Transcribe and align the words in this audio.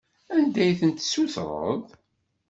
Anda 0.35 0.59
ay 0.63 0.73
ten-tessutreḍ? 0.79 1.81